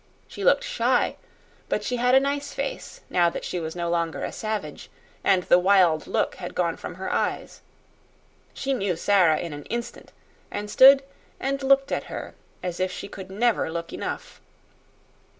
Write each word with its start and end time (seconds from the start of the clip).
She 0.27 0.43
looked 0.43 0.63
shy, 0.63 1.15
but 1.69 1.83
she 1.83 1.97
had 1.97 2.15
a 2.15 2.19
nice 2.19 2.55
face, 2.55 3.01
now 3.07 3.29
that 3.29 3.45
she 3.45 3.59
was 3.59 3.75
no 3.75 3.87
longer 3.87 4.23
a 4.23 4.31
savage, 4.31 4.89
and 5.23 5.43
the 5.43 5.59
wild 5.59 6.07
look 6.07 6.37
had 6.37 6.55
gone 6.55 6.75
from 6.75 6.95
her 6.95 7.13
eyes. 7.13 7.61
She 8.51 8.73
knew 8.73 8.95
Sara 8.95 9.37
in 9.37 9.53
an 9.53 9.65
instant, 9.65 10.11
and 10.49 10.71
stood 10.71 11.03
and 11.39 11.61
looked 11.61 11.91
at 11.91 12.05
her 12.05 12.33
as 12.63 12.79
if 12.79 12.91
she 12.91 13.07
could 13.07 13.29
never 13.29 13.69
look 13.71 13.93
enough. 13.93 14.41